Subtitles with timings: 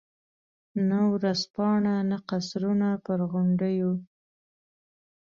[0.89, 3.91] نه ورځپاڼه، نه قصرونه پر غونډیو.